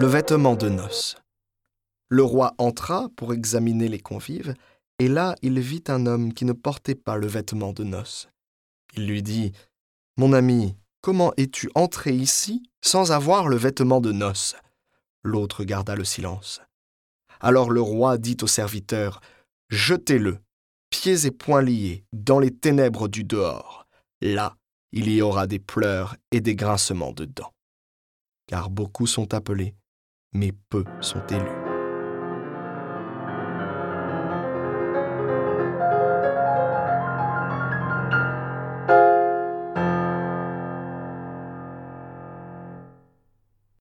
[0.00, 1.14] Le vêtement de noces.
[2.08, 4.54] Le roi entra pour examiner les convives,
[4.98, 8.30] et là il vit un homme qui ne portait pas le vêtement de noces.
[8.94, 9.52] Il lui dit
[10.16, 14.56] Mon ami, comment es-tu entré ici sans avoir le vêtement de noces?
[15.22, 16.62] L'autre garda le silence.
[17.38, 19.20] Alors le roi dit au serviteur
[19.68, 20.38] Jetez-le,
[20.88, 23.86] pieds et poings liés, dans les ténèbres du dehors.
[24.22, 24.56] Là,
[24.92, 27.52] il y aura des pleurs et des grincements de dents.
[28.46, 29.74] Car beaucoup sont appelés,
[30.32, 31.59] mais peu sont élus.